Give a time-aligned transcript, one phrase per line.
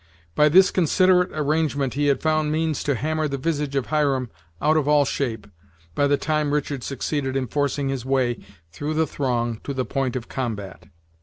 [0.33, 4.75] By this considerate arrangement he had found means to hammer the visage of Hiram out
[4.75, 5.45] of all shape,
[5.93, 8.39] by the time Richard succeeded in forcing his way
[8.71, 10.85] through the throng to the point of combat.